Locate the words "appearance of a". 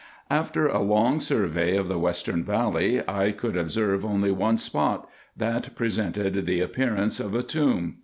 6.59-7.43